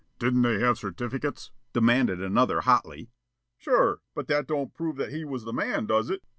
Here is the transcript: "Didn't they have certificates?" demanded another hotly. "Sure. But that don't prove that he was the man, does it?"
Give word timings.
"Didn't 0.17 0.41
they 0.41 0.57
have 0.61 0.79
certificates?" 0.79 1.51
demanded 1.73 2.23
another 2.23 2.61
hotly. 2.61 3.11
"Sure. 3.59 4.01
But 4.15 4.25
that 4.29 4.47
don't 4.47 4.73
prove 4.73 4.95
that 4.95 5.11
he 5.13 5.23
was 5.23 5.43
the 5.43 5.53
man, 5.53 5.85
does 5.85 6.09
it?" 6.09 6.23